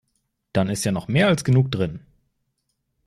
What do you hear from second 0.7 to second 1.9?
ja noch mehr als genug